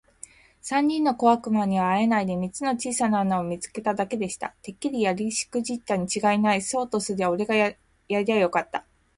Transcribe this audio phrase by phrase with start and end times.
[0.61, 4.55] 三人の小悪魔にはあえないで、三つの小さな穴を見つけただけでした。
[4.63, 6.63] 「てっきりやりしくじったにちがいない。
[6.63, 7.75] そうとすりゃおれがや
[8.09, 8.83] りゃよかった。」